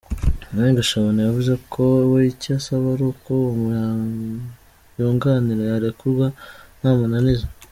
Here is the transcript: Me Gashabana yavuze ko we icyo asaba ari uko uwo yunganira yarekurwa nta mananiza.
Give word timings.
Me 0.53 0.67
Gashabana 0.77 1.19
yavuze 1.27 1.53
ko 1.73 1.83
we 2.11 2.19
icyo 2.31 2.49
asaba 2.59 2.85
ari 2.93 3.03
uko 3.11 3.31
uwo 3.49 3.71
yunganira 4.97 5.63
yarekurwa 5.71 6.25
nta 6.79 6.91
mananiza. 7.01 7.45